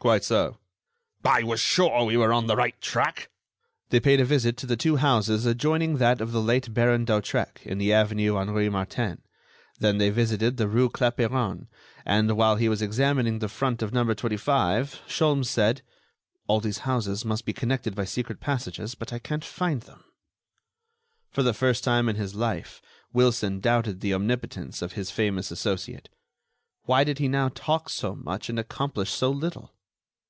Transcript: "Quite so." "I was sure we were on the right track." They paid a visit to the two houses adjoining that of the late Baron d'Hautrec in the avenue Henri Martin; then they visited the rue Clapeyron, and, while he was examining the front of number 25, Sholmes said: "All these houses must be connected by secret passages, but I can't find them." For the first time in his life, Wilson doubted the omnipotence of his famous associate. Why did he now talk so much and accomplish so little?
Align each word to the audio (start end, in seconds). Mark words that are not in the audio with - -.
"Quite 0.00 0.24
so." 0.24 0.56
"I 1.26 1.42
was 1.42 1.60
sure 1.60 2.06
we 2.06 2.16
were 2.16 2.32
on 2.32 2.46
the 2.46 2.56
right 2.56 2.80
track." 2.80 3.28
They 3.90 4.00
paid 4.00 4.18
a 4.18 4.24
visit 4.24 4.56
to 4.56 4.66
the 4.66 4.74
two 4.74 4.96
houses 4.96 5.44
adjoining 5.44 5.98
that 5.98 6.22
of 6.22 6.32
the 6.32 6.40
late 6.40 6.72
Baron 6.72 7.04
d'Hautrec 7.04 7.60
in 7.66 7.76
the 7.76 7.92
avenue 7.92 8.36
Henri 8.38 8.70
Martin; 8.70 9.20
then 9.78 9.98
they 9.98 10.08
visited 10.08 10.56
the 10.56 10.68
rue 10.68 10.88
Clapeyron, 10.88 11.66
and, 12.06 12.34
while 12.34 12.56
he 12.56 12.66
was 12.66 12.80
examining 12.80 13.40
the 13.40 13.48
front 13.50 13.82
of 13.82 13.92
number 13.92 14.14
25, 14.14 15.02
Sholmes 15.06 15.48
said: 15.50 15.82
"All 16.46 16.60
these 16.60 16.78
houses 16.88 17.26
must 17.26 17.44
be 17.44 17.52
connected 17.52 17.94
by 17.94 18.06
secret 18.06 18.40
passages, 18.40 18.94
but 18.94 19.12
I 19.12 19.18
can't 19.18 19.44
find 19.44 19.82
them." 19.82 20.02
For 21.30 21.42
the 21.42 21.52
first 21.52 21.84
time 21.84 22.08
in 22.08 22.16
his 22.16 22.34
life, 22.34 22.80
Wilson 23.12 23.60
doubted 23.60 24.00
the 24.00 24.14
omnipotence 24.14 24.80
of 24.80 24.92
his 24.94 25.10
famous 25.10 25.50
associate. 25.50 26.08
Why 26.84 27.04
did 27.04 27.18
he 27.18 27.28
now 27.28 27.50
talk 27.50 27.90
so 27.90 28.14
much 28.14 28.48
and 28.48 28.58
accomplish 28.58 29.10
so 29.10 29.28
little? 29.30 29.74